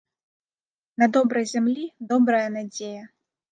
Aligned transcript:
На 1.03 1.09
добрай 1.17 1.45
зямлі 1.53 1.85
добрая 2.15 2.43
надзея 2.57 3.07